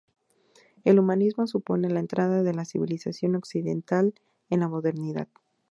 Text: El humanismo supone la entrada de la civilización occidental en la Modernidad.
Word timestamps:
El 0.83 0.97
humanismo 0.99 1.45
supone 1.45 1.87
la 1.87 1.99
entrada 1.99 2.41
de 2.41 2.55
la 2.55 2.65
civilización 2.65 3.35
occidental 3.35 4.15
en 4.49 4.61
la 4.61 4.67
Modernidad. 4.67 5.27